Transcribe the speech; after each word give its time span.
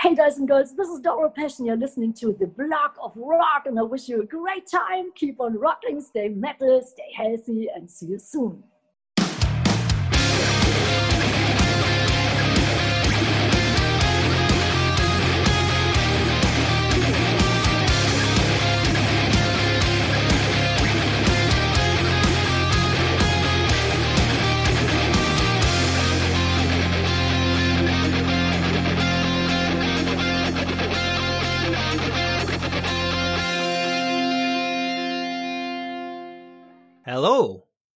Hey, 0.00 0.14
guys 0.14 0.38
and 0.38 0.48
girls, 0.48 0.74
this 0.74 0.88
is 0.88 0.98
Doro 1.00 1.28
Passion. 1.28 1.66
You're 1.66 1.76
listening 1.76 2.14
to 2.14 2.32
The 2.32 2.46
Blog 2.46 2.92
of 3.02 3.12
Rock, 3.16 3.64
and 3.66 3.78
I 3.78 3.82
wish 3.82 4.08
you 4.08 4.22
a 4.22 4.24
great 4.24 4.66
time. 4.66 5.10
Keep 5.14 5.42
on 5.42 5.58
rocking, 5.58 6.00
stay 6.00 6.30
metal, 6.30 6.80
stay 6.82 7.12
healthy, 7.14 7.68
and 7.74 7.90
see 7.90 8.06
you 8.06 8.18
soon. 8.18 8.64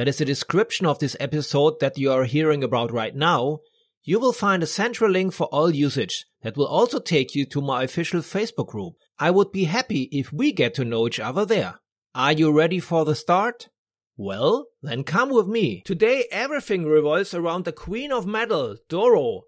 that 0.00 0.08
is 0.08 0.16
the 0.16 0.24
description 0.24 0.86
of 0.86 0.98
this 0.98 1.14
episode 1.20 1.78
that 1.78 1.98
you 1.98 2.10
are 2.10 2.24
hearing 2.24 2.64
about 2.64 2.90
right 2.90 3.14
now, 3.14 3.58
you 4.02 4.18
will 4.18 4.32
find 4.32 4.62
a 4.62 4.66
central 4.66 5.10
link 5.10 5.30
for 5.30 5.46
all 5.48 5.70
usage 5.70 6.24
that 6.40 6.56
will 6.56 6.66
also 6.66 6.98
take 6.98 7.34
you 7.34 7.44
to 7.44 7.60
my 7.60 7.82
official 7.82 8.22
Facebook 8.22 8.68
group. 8.68 8.94
I 9.18 9.30
would 9.30 9.52
be 9.52 9.64
happy 9.64 10.04
if 10.04 10.32
we 10.32 10.52
get 10.52 10.72
to 10.76 10.86
know 10.86 11.06
each 11.06 11.20
other 11.20 11.44
there. 11.44 11.80
Are 12.14 12.32
you 12.32 12.50
ready 12.50 12.80
for 12.80 13.04
the 13.04 13.14
start? 13.14 13.68
Well, 14.16 14.68
then 14.80 15.04
come 15.04 15.28
with 15.28 15.46
me. 15.46 15.82
Today 15.84 16.24
everything 16.32 16.86
revolves 16.86 17.34
around 17.34 17.66
the 17.66 17.70
queen 17.72 18.10
of 18.10 18.26
metal, 18.26 18.76
Doro. 18.88 19.42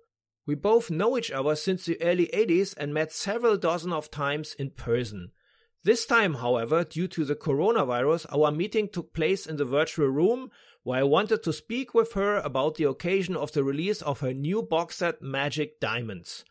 We 0.47 0.55
both 0.55 0.91
know 0.91 1.17
each 1.17 1.31
other 1.31 1.57
since 1.57 1.87
the 1.87 1.99
early 2.03 2.27
80s 2.27 2.75
and 2.77 2.93
met 2.93 3.11
several 3.11 3.57
dozen 3.57 3.91
of 3.91 4.11
times 4.11 4.55
in 4.59 4.73
person. 4.73 5.31
This 5.85 6.07
time, 6.07 6.35
however, 6.35 6.85
due 6.85 7.09
to 7.09 7.25
the 7.25 7.35
coronavirus, 7.35 8.27
our 8.33 8.53
meeting 8.53 8.89
took 8.89 9.13
place 9.13 9.47
in 9.47 9.57
the 9.57 9.65
virtual 9.65 10.07
room 10.07 10.51
where 10.85 11.01
I 11.01 11.05
wanted 11.05 11.43
to 11.43 11.53
speak 11.53 11.93
with 11.93 12.13
her 12.13 12.37
about 12.37 12.77
the 12.77 12.85
occasion 12.85 13.37
of 13.37 13.53
the 13.53 13.65
release 13.65 14.01
of 14.01 14.21
her 14.21 14.33
new 14.33 14.63
box 14.63 14.97
set 14.97 15.23
Magic 15.23 15.81
Diamonds. 15.81 16.45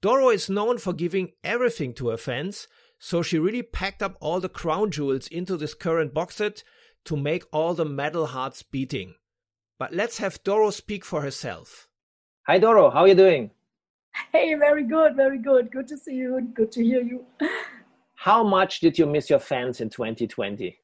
Doro 0.00 0.30
is 0.30 0.48
known 0.48 0.78
for 0.78 0.94
giving 0.94 1.32
everything 1.44 1.92
to 1.94 2.08
her 2.08 2.16
fans, 2.16 2.66
so 2.98 3.20
she 3.20 3.38
really 3.38 3.62
packed 3.62 4.02
up 4.02 4.16
all 4.20 4.40
the 4.40 4.48
crown 4.48 4.90
jewels 4.90 5.28
into 5.28 5.58
this 5.58 5.74
current 5.74 6.14
box 6.14 6.36
set 6.36 6.62
to 7.04 7.16
make 7.16 7.44
all 7.52 7.74
the 7.74 7.84
metal 7.84 8.26
hearts 8.26 8.62
beating. 8.62 9.14
But 9.78 9.92
let's 9.92 10.18
have 10.18 10.42
Doro 10.44 10.70
speak 10.70 11.04
for 11.04 11.20
herself. 11.20 11.88
Hi 12.46 12.58
Doro, 12.58 12.90
how 12.90 13.00
are 13.00 13.08
you 13.08 13.14
doing? 13.14 13.50
Hey, 14.32 14.54
very 14.54 14.84
good, 14.84 15.14
very 15.14 15.38
good. 15.38 15.70
Good 15.70 15.88
to 15.88 15.98
see 15.98 16.14
you 16.14 16.36
and 16.36 16.54
good 16.54 16.72
to 16.72 16.82
hear 16.82 17.02
you. 17.02 17.26
How 18.28 18.44
much 18.44 18.80
did 18.80 18.98
you 18.98 19.06
miss 19.06 19.30
your 19.30 19.38
fans 19.38 19.80
in 19.80 19.88
2020? 19.88 20.78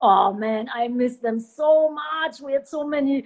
Oh 0.00 0.32
man, 0.32 0.66
I 0.74 0.88
miss 0.88 1.18
them 1.18 1.38
so 1.38 1.90
much. 1.90 2.40
We 2.40 2.54
had 2.54 2.66
so 2.66 2.88
many 2.88 3.24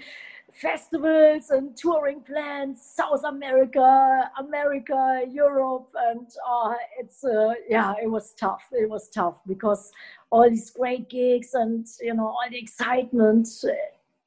festivals 0.53 1.51
and 1.51 1.77
touring 1.77 2.21
plans 2.21 2.81
south 2.95 3.25
america 3.25 4.31
america 4.39 5.23
europe 5.29 5.89
and 6.11 6.29
uh, 6.49 6.75
it's 6.97 7.25
uh, 7.25 7.55
yeah 7.69 7.93
it 8.01 8.09
was 8.09 8.35
tough 8.39 8.63
it 8.71 8.89
was 8.89 9.09
tough 9.09 9.41
because 9.49 9.91
all 10.31 10.49
these 10.49 10.71
great 10.71 11.11
gigs 11.11 11.55
and 11.55 11.89
you 12.01 12.15
know 12.15 12.29
all 12.29 12.49
the 12.49 12.59
excitement 12.59 13.49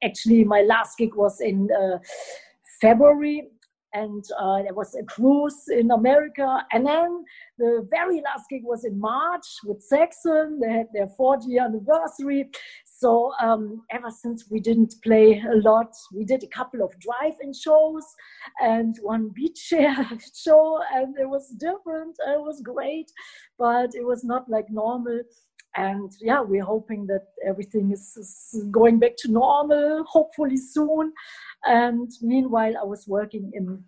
actually 0.02 0.44
my 0.44 0.60
last 0.60 0.98
gig 0.98 1.14
was 1.14 1.40
in 1.40 1.66
uh, 1.72 1.96
february 2.78 3.48
and 3.92 4.24
uh, 4.38 4.62
there 4.62 4.74
was 4.74 4.94
a 4.94 5.04
cruise 5.04 5.64
in 5.68 5.90
America. 5.90 6.64
And 6.72 6.86
then 6.86 7.24
the 7.58 7.86
very 7.90 8.20
last 8.22 8.44
gig 8.50 8.62
was 8.64 8.84
in 8.84 8.98
March 8.98 9.46
with 9.64 9.82
Saxon. 9.82 10.60
They 10.60 10.70
had 10.70 10.86
their 10.92 11.08
40th 11.18 11.64
anniversary. 11.64 12.50
So 12.84 13.32
um, 13.40 13.82
ever 13.90 14.10
since 14.10 14.46
we 14.50 14.60
didn't 14.60 14.94
play 15.02 15.40
a 15.40 15.56
lot, 15.56 15.92
we 16.14 16.24
did 16.24 16.42
a 16.42 16.48
couple 16.48 16.82
of 16.82 16.92
drive-in 16.98 17.52
shows 17.52 18.04
and 18.60 18.96
one 19.02 19.30
beach 19.34 19.72
show, 20.34 20.80
and 20.92 21.16
it 21.18 21.28
was 21.28 21.48
different. 21.58 22.16
It 22.26 22.40
was 22.40 22.60
great, 22.60 23.10
but 23.58 23.94
it 23.94 24.04
was 24.04 24.24
not 24.24 24.48
like 24.48 24.66
normal 24.70 25.20
and 25.76 26.12
yeah 26.20 26.40
we're 26.40 26.64
hoping 26.64 27.06
that 27.06 27.26
everything 27.46 27.90
is, 27.92 28.16
is, 28.16 28.64
going 28.70 28.98
back 28.98 29.12
to 29.16 29.30
normal 29.30 30.02
hopefully 30.08 30.56
soon 30.56 31.12
and 31.64 32.10
meanwhile 32.22 32.74
i 32.80 32.84
was 32.84 33.06
working 33.06 33.50
in 33.54 33.82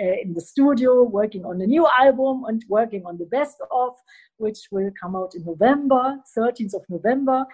uh, 0.00 0.16
in 0.22 0.32
the 0.32 0.40
studio 0.40 1.02
working 1.02 1.44
on 1.44 1.60
a 1.60 1.66
new 1.66 1.86
album 1.98 2.44
and 2.46 2.64
working 2.68 3.04
on 3.04 3.18
the 3.18 3.26
best 3.26 3.58
of 3.70 3.94
which 4.38 4.60
will 4.70 4.90
come 4.98 5.14
out 5.14 5.34
in 5.34 5.44
november 5.44 6.16
13th 6.38 6.74
of 6.74 6.82
november. 6.88 7.44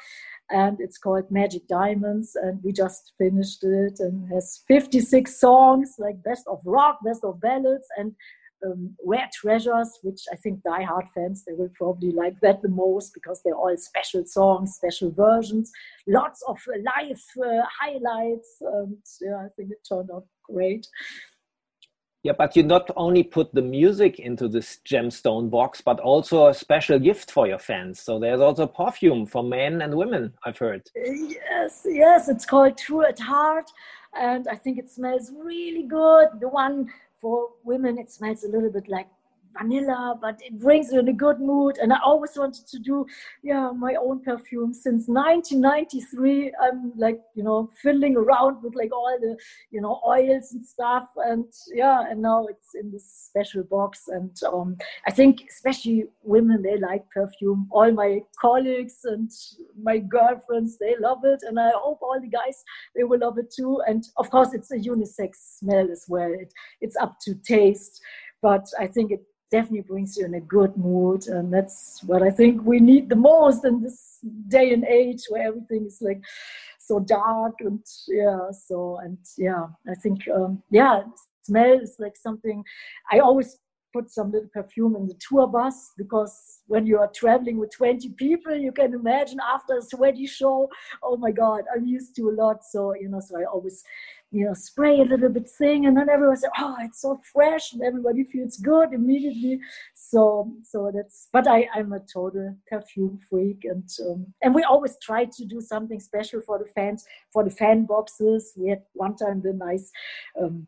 And 0.50 0.80
it's 0.80 0.98
called 0.98 1.30
magic 1.30 1.66
diamonds. 1.66 2.36
And 2.36 2.62
we 2.62 2.72
just 2.72 3.12
finished 3.18 3.64
it 3.64 3.98
and 3.98 4.28
has 4.32 4.62
56 4.68 5.40
songs 5.40 5.96
like 5.98 6.22
best 6.22 6.46
of 6.46 6.60
rock 6.64 6.98
best 7.04 7.24
of 7.24 7.40
ballads. 7.40 7.88
And 7.96 8.14
um, 8.64 8.94
Rare 9.04 9.28
Treasures, 9.32 9.98
which 10.02 10.22
I 10.32 10.36
think 10.36 10.62
die-hard 10.62 11.06
fans 11.14 11.44
they 11.44 11.52
will 11.52 11.70
probably 11.74 12.12
like 12.12 12.40
that 12.40 12.62
the 12.62 12.68
most 12.68 13.12
because 13.14 13.40
they're 13.44 13.54
all 13.54 13.76
special 13.76 14.24
songs, 14.24 14.74
special 14.74 15.10
versions, 15.10 15.70
lots 16.06 16.42
of 16.48 16.58
live 16.68 17.22
uh, 17.44 17.64
highlights, 17.80 18.56
and 18.60 18.96
yeah, 19.20 19.36
I 19.36 19.48
think 19.56 19.70
it 19.70 19.78
turned 19.88 20.10
out 20.12 20.26
great. 20.44 20.86
Yeah, 22.26 22.32
but 22.36 22.56
you 22.56 22.64
not 22.64 22.90
only 22.96 23.22
put 23.22 23.54
the 23.54 23.62
music 23.62 24.18
into 24.18 24.48
this 24.48 24.80
gemstone 24.84 25.48
box, 25.48 25.80
but 25.80 26.00
also 26.00 26.48
a 26.48 26.54
special 26.54 26.98
gift 26.98 27.30
for 27.30 27.46
your 27.46 27.60
fans. 27.60 28.00
So 28.00 28.18
there's 28.18 28.40
also 28.40 28.66
perfume 28.66 29.26
for 29.26 29.44
men 29.44 29.80
and 29.80 29.94
women, 29.94 30.32
I've 30.44 30.58
heard. 30.58 30.82
Yes, 30.96 31.86
yes, 31.88 32.28
it's 32.28 32.44
called 32.44 32.76
True 32.76 33.04
at 33.04 33.20
Heart. 33.20 33.70
And 34.18 34.48
I 34.48 34.56
think 34.56 34.76
it 34.76 34.90
smells 34.90 35.30
really 35.40 35.84
good. 35.84 36.28
The 36.40 36.48
one 36.48 36.90
for 37.26 37.48
women, 37.64 37.98
it 37.98 38.08
smells 38.08 38.44
a 38.44 38.48
little 38.48 38.70
bit 38.70 38.88
like 38.88 39.08
vanilla, 39.58 40.18
but 40.20 40.40
it 40.42 40.58
brings 40.58 40.92
you 40.92 41.00
in 41.00 41.08
a 41.08 41.12
good 41.12 41.40
mood. 41.40 41.78
And 41.78 41.92
I 41.92 41.98
always 42.04 42.32
wanted 42.36 42.66
to 42.68 42.78
do, 42.78 43.06
yeah, 43.42 43.70
my 43.70 43.94
own 43.94 44.22
perfume 44.22 44.72
since 44.72 45.08
1993. 45.08 46.52
I'm 46.60 46.92
like, 46.96 47.20
you 47.34 47.42
know, 47.42 47.70
fiddling 47.82 48.16
around 48.16 48.62
with 48.62 48.74
like 48.74 48.92
all 48.92 49.16
the, 49.20 49.36
you 49.70 49.80
know, 49.80 50.00
oils 50.06 50.52
and 50.52 50.64
stuff. 50.64 51.08
And 51.16 51.44
yeah, 51.74 52.04
and 52.08 52.22
now 52.22 52.46
it's 52.46 52.74
in 52.74 52.90
this 52.90 53.28
special 53.28 53.62
box. 53.62 54.04
And 54.08 54.36
um, 54.46 54.76
I 55.06 55.10
think 55.10 55.42
especially 55.48 56.04
women, 56.22 56.62
they 56.62 56.78
like 56.78 57.08
perfume. 57.10 57.68
All 57.70 57.90
my 57.92 58.20
colleagues 58.40 59.00
and 59.04 59.30
my 59.80 59.98
girlfriends, 59.98 60.78
they 60.78 60.94
love 61.00 61.24
it. 61.24 61.40
And 61.42 61.58
I 61.58 61.70
hope 61.74 61.98
all 62.02 62.18
the 62.20 62.28
guys, 62.28 62.62
they 62.94 63.04
will 63.04 63.20
love 63.20 63.38
it 63.38 63.52
too. 63.54 63.80
And 63.86 64.04
of 64.16 64.30
course, 64.30 64.54
it's 64.54 64.70
a 64.70 64.76
unisex 64.76 65.58
smell 65.58 65.90
as 65.90 66.04
well. 66.08 66.32
It, 66.32 66.52
it's 66.80 66.96
up 66.96 67.16
to 67.24 67.34
taste 67.34 68.00
but 68.42 68.66
I 68.78 68.86
think 68.86 69.10
it 69.10 69.22
definitely 69.50 69.82
brings 69.82 70.16
you 70.16 70.24
in 70.24 70.34
a 70.34 70.40
good 70.40 70.76
mood 70.76 71.26
and 71.28 71.52
that's 71.52 72.02
what 72.04 72.22
i 72.22 72.30
think 72.30 72.62
we 72.64 72.80
need 72.80 73.08
the 73.08 73.16
most 73.16 73.64
in 73.64 73.82
this 73.82 74.18
day 74.48 74.72
and 74.72 74.84
age 74.84 75.22
where 75.28 75.46
everything 75.46 75.86
is 75.86 75.98
like 76.00 76.20
so 76.78 76.98
dark 77.00 77.54
and 77.60 77.80
yeah 78.08 78.50
so 78.50 78.98
and 79.02 79.18
yeah 79.36 79.66
i 79.88 79.94
think 79.94 80.20
um, 80.34 80.62
yeah 80.70 81.02
smell 81.42 81.78
is 81.80 81.96
like 81.98 82.16
something 82.16 82.64
i 83.12 83.18
always 83.18 83.58
put 83.96 84.10
some 84.10 84.30
little 84.30 84.48
perfume 84.52 84.94
in 84.96 85.06
the 85.06 85.18
tour 85.26 85.46
bus 85.46 85.92
because 85.96 86.60
when 86.66 86.86
you 86.86 86.98
are 86.98 87.10
traveling 87.14 87.58
with 87.58 87.70
20 87.70 88.10
people, 88.10 88.54
you 88.54 88.72
can 88.72 88.92
imagine 88.92 89.38
after 89.54 89.78
a 89.78 89.82
sweaty 89.82 90.26
show, 90.26 90.68
oh 91.02 91.16
my 91.16 91.30
God, 91.30 91.62
I'm 91.74 91.86
used 91.86 92.14
to 92.16 92.28
a 92.28 92.34
lot. 92.42 92.64
So, 92.64 92.94
you 92.94 93.08
know, 93.08 93.20
so 93.20 93.38
I 93.38 93.44
always, 93.44 93.82
you 94.30 94.44
know, 94.44 94.54
spray 94.54 95.00
a 95.00 95.04
little 95.04 95.28
bit 95.28 95.48
thing 95.48 95.86
and 95.86 95.96
then 95.96 96.08
everyone 96.08 96.36
says, 96.36 96.50
oh, 96.58 96.76
it's 96.80 97.00
so 97.00 97.20
fresh 97.32 97.72
and 97.72 97.82
everybody 97.82 98.24
feels 98.24 98.56
good 98.56 98.92
immediately. 98.92 99.60
So, 99.94 100.52
so 100.64 100.90
that's, 100.94 101.28
but 101.32 101.46
I, 101.46 101.68
I'm 101.74 101.92
a 101.92 102.00
total 102.00 102.56
perfume 102.68 103.20
freak 103.28 103.64
and, 103.64 103.88
um, 104.04 104.26
and 104.42 104.54
we 104.54 104.62
always 104.64 104.96
try 105.00 105.26
to 105.26 105.44
do 105.44 105.60
something 105.60 106.00
special 106.00 106.40
for 106.40 106.58
the 106.58 106.66
fans, 106.66 107.04
for 107.32 107.44
the 107.44 107.50
fan 107.50 107.86
boxes. 107.86 108.52
We 108.56 108.70
had 108.70 108.82
one 108.94 109.16
time 109.16 109.42
the 109.42 109.52
nice, 109.52 109.90
um, 110.40 110.66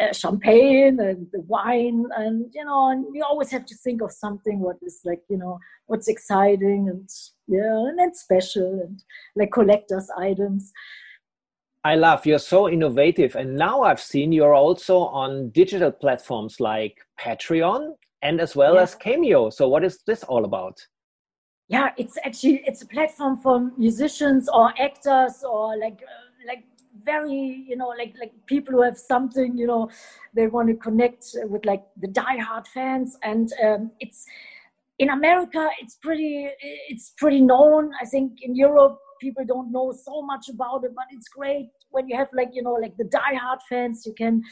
uh, 0.00 0.12
champagne 0.12 0.98
and 0.98 1.28
the 1.32 1.40
wine 1.42 2.04
and 2.16 2.50
you 2.52 2.64
know 2.64 2.90
and 2.90 3.06
you 3.14 3.22
always 3.22 3.48
have 3.48 3.64
to 3.64 3.76
think 3.76 4.02
of 4.02 4.10
something 4.10 4.58
what 4.58 4.74
is 4.82 4.98
like 5.04 5.22
you 5.28 5.36
know 5.36 5.56
what's 5.86 6.08
exciting 6.08 6.88
and 6.88 7.08
yeah 7.46 7.78
and 7.88 7.96
then 7.96 8.12
special 8.12 8.80
and 8.84 9.04
like 9.36 9.52
collectors 9.52 10.08
items 10.18 10.72
I 11.84 11.96
love 11.96 12.24
you're 12.24 12.38
so 12.38 12.68
innovative. 12.68 13.36
And 13.36 13.56
now 13.56 13.82
I've 13.82 14.00
seen 14.00 14.32
you're 14.32 14.54
also 14.54 15.00
on 15.00 15.50
digital 15.50 15.92
platforms 15.92 16.58
like 16.58 16.98
Patreon 17.20 17.92
and 18.22 18.40
as 18.40 18.56
well 18.56 18.76
yeah. 18.76 18.82
as 18.82 18.94
Cameo. 18.94 19.50
So 19.50 19.68
what 19.68 19.84
is 19.84 19.98
this 20.06 20.24
all 20.24 20.46
about? 20.46 20.80
Yeah, 21.68 21.90
it's 21.98 22.16
actually 22.24 22.62
it's 22.66 22.82
a 22.82 22.86
platform 22.86 23.38
for 23.38 23.70
musicians 23.76 24.48
or 24.48 24.72
actors 24.80 25.44
or 25.44 25.76
like 25.78 26.02
uh, 26.02 26.46
like 26.46 26.64
very 27.04 27.64
you 27.68 27.76
know 27.76 27.88
like 27.88 28.14
like 28.18 28.32
people 28.46 28.74
who 28.74 28.82
have 28.82 28.96
something 28.96 29.56
you 29.58 29.66
know 29.66 29.90
they 30.34 30.46
want 30.46 30.68
to 30.68 30.74
connect 30.74 31.34
with 31.48 31.64
like 31.64 31.82
the 32.00 32.06
diehard 32.06 32.66
fans 32.68 33.18
and 33.22 33.52
um, 33.64 33.90
it's 33.98 34.24
in 34.98 35.10
America 35.10 35.68
it's 35.80 35.96
pretty 35.96 36.48
it's 36.88 37.12
pretty 37.18 37.40
known. 37.40 37.92
I 38.00 38.06
think 38.06 38.42
in 38.42 38.54
Europe 38.54 38.98
people 39.20 39.44
don't 39.44 39.72
know 39.72 39.92
so 39.92 40.22
much 40.22 40.48
about 40.48 40.84
it, 40.84 40.92
but 40.94 41.04
it's 41.10 41.28
great 41.28 41.70
when 41.90 42.08
you 42.08 42.16
have 42.16 42.28
like 42.34 42.50
you 42.52 42.62
know 42.62 42.74
like 42.74 42.96
the 42.96 43.04
die-hard 43.04 43.60
fans. 43.68 44.04
You 44.06 44.14
can 44.14 44.42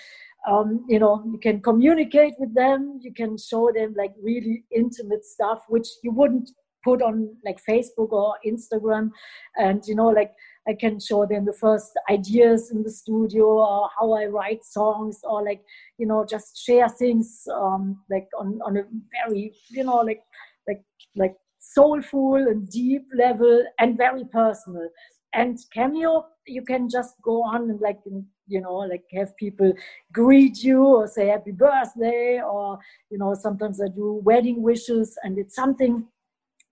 um, 0.48 0.84
you 0.88 0.98
know 0.98 1.22
you 1.30 1.38
can 1.38 1.60
communicate 1.60 2.34
with 2.38 2.54
them. 2.54 2.98
You 3.02 3.12
can 3.12 3.36
show 3.38 3.70
them 3.74 3.94
like 3.96 4.12
really 4.22 4.64
intimate 4.74 5.24
stuff, 5.24 5.60
which 5.68 5.88
you 6.02 6.12
wouldn't 6.12 6.50
put 6.84 7.00
on 7.00 7.36
like 7.44 7.58
Facebook 7.68 8.10
or 8.10 8.34
Instagram, 8.46 9.10
and 9.56 9.82
you 9.86 9.94
know 9.94 10.08
like. 10.08 10.32
I 10.64 10.74
can 10.74 11.00
show 11.00 11.26
them 11.26 11.44
the 11.44 11.52
first 11.52 11.90
ideas 12.08 12.70
in 12.70 12.84
the 12.84 12.90
studio 12.90 13.46
or 13.46 13.90
how 13.98 14.12
I 14.12 14.26
write 14.26 14.64
songs 14.64 15.18
or 15.24 15.44
like 15.44 15.60
you 15.98 16.06
know 16.06 16.24
just 16.24 16.56
share 16.56 16.88
things 16.88 17.48
um, 17.52 18.00
like 18.08 18.28
on 18.38 18.60
on 18.64 18.76
a 18.76 18.84
very 19.10 19.52
you 19.70 19.82
know 19.82 19.96
like 19.96 20.22
like 20.68 20.84
like 21.16 21.34
soulful 21.62 22.34
and 22.36 22.68
deep 22.68 23.06
level 23.16 23.64
and 23.78 23.96
very 23.96 24.24
personal. 24.24 24.88
And 25.32 25.58
Cameo, 25.72 26.26
you 26.46 26.62
can 26.62 26.88
just 26.88 27.14
go 27.22 27.42
on 27.42 27.70
and 27.70 27.80
like 27.80 28.00
you 28.48 28.60
know 28.60 28.74
like 28.74 29.04
have 29.14 29.34
people 29.36 29.72
greet 30.12 30.62
you 30.62 30.82
or 30.84 31.06
say 31.06 31.28
happy 31.28 31.52
birthday 31.52 32.40
or 32.44 32.78
you 33.10 33.16
know 33.16 33.34
sometimes 33.34 33.80
I 33.80 33.86
do 33.88 34.20
wedding 34.24 34.60
wishes 34.62 35.16
and 35.22 35.38
it's 35.38 35.54
something 35.54 36.04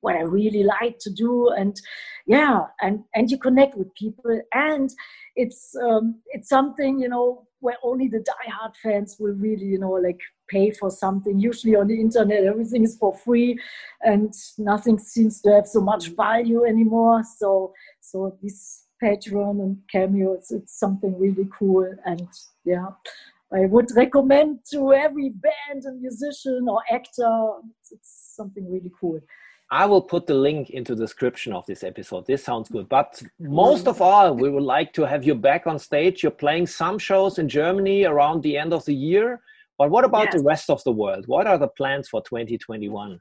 what 0.00 0.16
I 0.16 0.20
really 0.22 0.64
like 0.64 0.98
to 1.00 1.10
do 1.10 1.50
and 1.50 1.80
yeah 2.26 2.62
and 2.80 3.04
and 3.14 3.30
you 3.30 3.38
connect 3.38 3.76
with 3.76 3.94
people 3.94 4.40
and 4.52 4.90
it's 5.36 5.74
um, 5.82 6.20
it's 6.30 6.48
something 6.48 6.98
you 6.98 7.08
know 7.08 7.46
where 7.60 7.76
only 7.82 8.08
the 8.08 8.20
die-hard 8.20 8.72
fans 8.82 9.16
will 9.18 9.34
really 9.34 9.66
you 9.66 9.78
know 9.78 9.92
like 9.92 10.20
pay 10.48 10.70
for 10.70 10.90
something. 10.90 11.38
Usually 11.38 11.76
on 11.76 11.86
the 11.86 12.00
internet 12.00 12.44
everything 12.44 12.84
is 12.84 12.96
for 12.96 13.16
free 13.16 13.58
and 14.02 14.34
nothing 14.58 14.98
seems 14.98 15.40
to 15.42 15.50
have 15.52 15.66
so 15.66 15.80
much 15.80 16.10
mm. 16.10 16.16
value 16.16 16.64
anymore. 16.64 17.22
So 17.38 17.72
so 18.00 18.36
this 18.42 18.86
patreon 19.02 19.62
and 19.62 19.78
cameo 19.90 20.34
it's, 20.34 20.50
it's 20.52 20.78
something 20.78 21.18
really 21.18 21.48
cool. 21.58 21.88
And 22.04 22.28
yeah 22.64 22.88
i 23.52 23.66
would 23.66 23.90
recommend 23.96 24.58
to 24.72 24.92
every 24.92 25.30
band 25.30 25.84
and 25.84 26.00
musician 26.00 26.66
or 26.68 26.80
actor 26.90 27.50
it's, 27.80 27.92
it's 27.92 28.32
something 28.36 28.70
really 28.70 28.92
cool 29.00 29.20
I 29.72 29.86
will 29.86 30.02
put 30.02 30.26
the 30.26 30.34
link 30.34 30.70
into 30.70 30.96
the 30.96 31.04
description 31.04 31.52
of 31.52 31.64
this 31.66 31.84
episode. 31.84 32.26
This 32.26 32.42
sounds 32.42 32.68
good. 32.68 32.88
But 32.88 33.22
most 33.38 33.86
of 33.86 34.02
all, 34.02 34.34
we 34.34 34.50
would 34.50 34.64
like 34.64 34.92
to 34.94 35.06
have 35.06 35.24
you 35.24 35.36
back 35.36 35.68
on 35.68 35.78
stage. 35.78 36.22
You're 36.22 36.32
playing 36.32 36.66
some 36.66 36.98
shows 36.98 37.38
in 37.38 37.48
Germany 37.48 38.04
around 38.04 38.42
the 38.42 38.56
end 38.56 38.72
of 38.72 38.84
the 38.84 38.94
year. 38.94 39.40
But 39.78 39.90
what 39.90 40.04
about 40.04 40.24
yes. 40.24 40.34
the 40.34 40.42
rest 40.42 40.70
of 40.70 40.82
the 40.82 40.90
world? 40.92 41.28
What 41.28 41.46
are 41.46 41.56
the 41.56 41.68
plans 41.68 42.08
for 42.08 42.20
2021? 42.22 43.20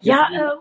Yeah, 0.00 0.22
uh, 0.22 0.56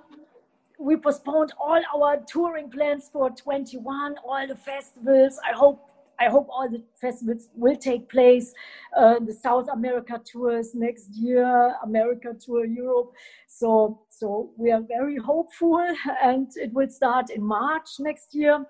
we 0.77 0.97
postponed 0.97 1.53
all 1.59 1.81
our 1.95 2.17
touring 2.27 2.69
plans 2.69 3.09
for 3.11 3.29
21, 3.29 4.15
all 4.25 4.47
the 4.47 4.55
festivals. 4.55 5.39
I 5.49 5.53
hope 5.55 5.87
I 6.21 6.29
hope 6.29 6.47
all 6.51 6.69
the 6.69 6.83
festivals 6.99 7.49
will 7.55 7.75
take 7.75 8.07
place. 8.07 8.53
Uh, 8.95 9.15
the 9.19 9.33
South 9.33 9.67
America 9.73 10.21
tours 10.23 10.75
next 10.75 11.09
year, 11.15 11.75
America 11.83 12.35
tour, 12.39 12.63
Europe. 12.65 13.13
So, 13.47 14.01
so 14.21 14.51
we 14.55 14.69
are 14.69 14.83
very 14.87 15.17
hopeful, 15.17 15.83
and 16.23 16.47
it 16.55 16.71
will 16.73 16.89
start 16.89 17.31
in 17.31 17.43
March 17.43 17.89
next 17.99 18.35
year. 18.35 18.63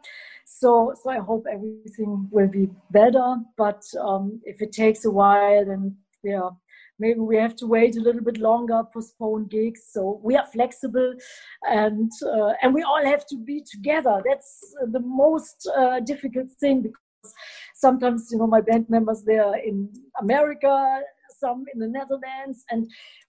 So, 0.46 0.94
so 1.04 1.10
I 1.10 1.20
hope 1.20 1.46
everything 1.52 2.30
will 2.32 2.48
be 2.48 2.70
better. 2.92 3.36
But 3.58 3.84
um, 4.00 4.40
if 4.46 4.62
it 4.62 4.72
takes 4.72 5.04
a 5.04 5.12
while, 5.12 5.66
then 5.66 5.98
yeah, 6.24 6.52
maybe 7.00 7.20
we 7.20 7.36
have 7.36 7.58
to 7.58 7.68
wait 7.68 7.98
a 7.98 8.00
little 8.00 8.24
bit 8.24 8.38
longer, 8.38 8.82
postpone 8.94 9.48
gigs. 9.48 9.82
So 9.92 10.22
we 10.24 10.38
are 10.38 10.46
flexible, 10.46 11.16
and 11.64 12.10
uh, 12.26 12.54
and 12.62 12.74
we 12.74 12.84
all 12.84 13.06
have 13.06 13.26
to 13.28 13.38
be 13.38 13.62
together. 13.70 14.24
That's 14.26 14.74
the 14.90 15.02
most 15.02 15.70
uh, 15.78 16.00
difficult 16.00 16.50
thing 16.62 16.82
because 16.82 17.34
sometimes 17.76 18.30
you 18.32 18.38
know 18.38 18.48
my 18.48 18.62
band 18.62 18.90
members 18.90 19.24
they 19.28 19.38
are 19.38 19.56
in 19.58 19.88
america 20.20 21.02
some 21.44 21.66
in 21.74 21.80
the 21.80 21.88
netherlands 21.88 22.64
and 22.70 22.82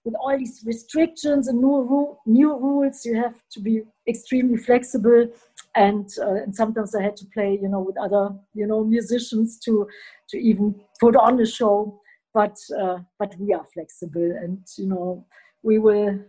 with 0.05 0.15
all 0.21 0.37
these 0.37 0.61
restrictions 0.65 1.47
and 1.47 1.59
new, 1.59 1.77
ru- 1.91 2.17
new 2.25 2.51
rules 2.67 3.05
you 3.05 3.15
have 3.15 3.37
to 3.51 3.59
be 3.59 3.81
extremely 4.07 4.57
flexible 4.57 5.27
and, 5.75 6.07
uh, 6.21 6.35
and 6.43 6.55
sometimes 6.55 6.95
i 6.95 7.01
had 7.01 7.17
to 7.17 7.25
play 7.33 7.51
you 7.61 7.69
know 7.73 7.79
with 7.87 7.97
other 7.97 8.25
you 8.53 8.67
know 8.67 8.83
musicians 8.83 9.59
to 9.65 9.87
to 10.29 10.37
even 10.37 10.75
put 10.99 11.15
on 11.15 11.39
a 11.39 11.45
show 11.45 11.99
but 12.33 12.57
uh, 12.81 12.99
but 13.19 13.31
we 13.39 13.53
are 13.53 13.65
flexible 13.73 14.31
and 14.43 14.59
you 14.77 14.87
know 14.87 15.25
we 15.61 15.77
will 15.79 16.19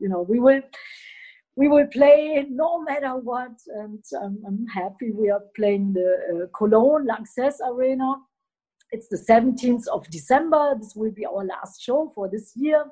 you 0.00 0.08
know 0.08 0.22
we 0.22 0.38
will 0.38 0.62
we 1.56 1.68
will 1.68 1.86
play 1.86 2.44
no 2.50 2.82
matter 2.82 3.16
what. 3.16 3.52
And 3.68 4.02
um, 4.20 4.38
I'm 4.46 4.66
happy 4.66 5.12
we 5.12 5.30
are 5.30 5.42
playing 5.56 5.92
the 5.92 6.44
uh, 6.44 6.46
Cologne 6.56 7.06
Lanxess 7.06 7.56
Arena. 7.66 8.16
It's 8.94 9.08
the 9.08 9.16
17th 9.16 9.88
of 9.88 10.08
December. 10.08 10.76
This 10.78 10.94
will 10.94 11.10
be 11.10 11.26
our 11.26 11.44
last 11.44 11.82
show 11.82 12.12
for 12.14 12.28
this 12.28 12.52
year. 12.54 12.84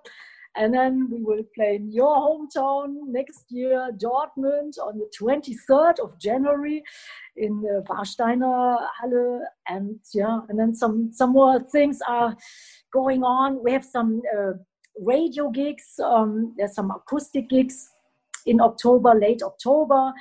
And 0.56 0.74
then 0.74 1.08
we 1.08 1.22
will 1.22 1.44
play 1.54 1.76
in 1.76 1.92
your 1.92 2.16
hometown 2.16 2.88
next 3.06 3.44
year, 3.50 3.88
Dortmund, 3.96 4.72
on 4.82 4.98
the 4.98 5.08
23rd 5.16 6.00
of 6.00 6.18
January 6.18 6.82
in 7.36 7.62
the 7.62 7.84
Warsteiner 7.88 8.84
Halle. 9.00 9.42
And 9.68 10.00
yeah, 10.12 10.40
and 10.48 10.58
then 10.58 10.74
some, 10.74 11.12
some 11.12 11.30
more 11.30 11.60
things 11.70 12.00
are 12.08 12.36
going 12.92 13.22
on. 13.22 13.62
We 13.62 13.70
have 13.70 13.84
some 13.84 14.22
uh, 14.36 14.54
radio 15.00 15.50
gigs, 15.50 15.84
um, 16.04 16.52
there's 16.58 16.74
some 16.74 16.90
acoustic 16.90 17.48
gigs 17.48 17.88
in 18.44 18.60
October, 18.60 19.14
late 19.14 19.42
October, 19.44 20.12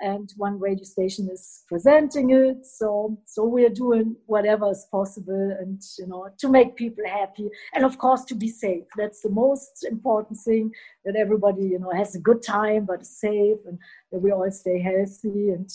and 0.00 0.32
one 0.36 0.58
radio 0.58 0.84
station 0.84 1.28
is 1.30 1.62
presenting 1.68 2.30
it. 2.30 2.64
So, 2.64 3.18
so 3.26 3.44
we 3.44 3.64
are 3.64 3.76
doing 3.84 4.16
whatever 4.26 4.70
is 4.70 4.86
possible, 4.90 5.56
and 5.60 5.80
you 5.98 6.06
know, 6.06 6.28
to 6.38 6.48
make 6.48 6.76
people 6.76 7.04
happy, 7.06 7.48
and 7.74 7.84
of 7.84 7.98
course 7.98 8.24
to 8.26 8.34
be 8.34 8.48
safe. 8.48 8.84
That's 8.96 9.22
the 9.22 9.30
most 9.30 9.86
important 9.88 10.38
thing. 10.40 10.70
That 11.04 11.16
everybody, 11.16 11.62
you 11.62 11.78
know, 11.78 11.90
has 11.90 12.14
a 12.14 12.20
good 12.20 12.42
time, 12.42 12.84
but 12.86 13.06
safe, 13.06 13.58
and 13.66 13.78
that 14.12 14.20
we 14.20 14.32
all 14.32 14.50
stay 14.50 14.80
healthy, 14.80 15.50
and 15.50 15.70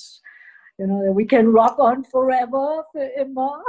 you 0.80 0.88
know, 0.88 1.06
that 1.06 1.14
we 1.14 1.26
can 1.26 1.52
rock 1.52 1.80
on 1.80 2.04
forever, 2.04 2.84
for 2.92 3.10
immer. 3.18 3.62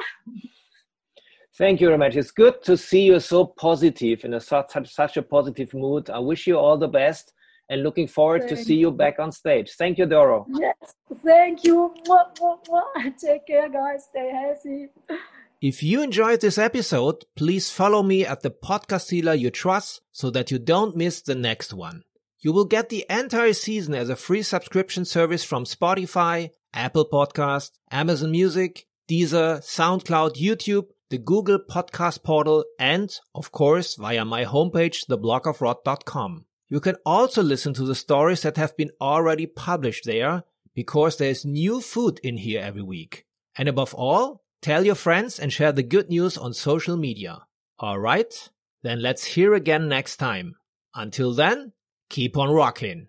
Thank 1.58 1.80
you 1.80 1.86
very 1.86 1.96
much. 1.96 2.16
It's 2.16 2.32
good 2.32 2.62
to 2.64 2.76
see 2.76 3.04
you 3.04 3.18
so 3.18 3.46
positive 3.46 4.24
in 4.24 4.34
a 4.34 4.40
such, 4.40 4.72
such 4.84 5.16
a 5.16 5.22
positive 5.22 5.72
mood. 5.72 6.10
I 6.10 6.18
wish 6.18 6.46
you 6.46 6.58
all 6.58 6.76
the 6.76 6.88
best 6.88 7.32
and 7.68 7.82
looking 7.82 8.06
forward 8.06 8.42
thank 8.42 8.50
to 8.50 8.56
see 8.56 8.76
you 8.76 8.90
back 8.90 9.18
on 9.18 9.32
stage. 9.32 9.72
Thank 9.72 9.98
you, 9.98 10.06
Doro. 10.06 10.46
Yes, 10.48 10.94
thank 11.24 11.64
you. 11.64 11.94
Take 13.18 13.46
care, 13.46 13.68
guys. 13.68 14.06
Stay 14.08 14.30
healthy. 14.30 14.88
If 15.60 15.82
you 15.82 16.02
enjoyed 16.02 16.40
this 16.40 16.58
episode, 16.58 17.24
please 17.34 17.70
follow 17.70 18.02
me 18.02 18.26
at 18.26 18.42
the 18.42 18.50
podcast 18.50 19.08
dealer 19.08 19.34
you 19.34 19.50
trust 19.50 20.02
so 20.12 20.30
that 20.30 20.50
you 20.50 20.58
don't 20.58 20.96
miss 20.96 21.22
the 21.22 21.34
next 21.34 21.72
one. 21.72 22.02
You 22.40 22.52
will 22.52 22.66
get 22.66 22.88
the 22.90 23.06
entire 23.10 23.52
season 23.54 23.94
as 23.94 24.08
a 24.08 24.16
free 24.16 24.42
subscription 24.42 25.04
service 25.04 25.42
from 25.44 25.64
Spotify, 25.64 26.50
Apple 26.74 27.08
Podcast, 27.10 27.70
Amazon 27.90 28.30
Music, 28.30 28.86
Deezer, 29.08 29.60
SoundCloud, 29.62 30.36
YouTube, 30.36 30.86
the 31.10 31.18
Google 31.18 31.58
Podcast 31.58 32.22
Portal, 32.22 32.64
and, 32.78 33.10
of 33.34 33.52
course, 33.52 33.94
via 33.94 34.24
my 34.24 34.44
homepage, 34.44 35.06
theblogofrock.com. 35.08 36.45
You 36.68 36.80
can 36.80 36.96
also 37.06 37.42
listen 37.42 37.74
to 37.74 37.84
the 37.84 37.94
stories 37.94 38.42
that 38.42 38.56
have 38.56 38.76
been 38.76 38.90
already 39.00 39.46
published 39.46 40.04
there 40.04 40.42
because 40.74 41.16
there's 41.16 41.44
new 41.44 41.80
food 41.80 42.18
in 42.22 42.38
here 42.38 42.60
every 42.60 42.82
week. 42.82 43.24
And 43.56 43.68
above 43.68 43.94
all, 43.94 44.42
tell 44.60 44.84
your 44.84 44.94
friends 44.96 45.38
and 45.38 45.52
share 45.52 45.72
the 45.72 45.82
good 45.82 46.10
news 46.10 46.36
on 46.36 46.52
social 46.52 46.96
media. 46.96 47.46
Alright? 47.80 48.50
Then 48.82 49.00
let's 49.00 49.24
hear 49.24 49.54
again 49.54 49.88
next 49.88 50.16
time. 50.16 50.56
Until 50.94 51.32
then, 51.32 51.72
keep 52.10 52.36
on 52.36 52.50
rocking. 52.50 53.08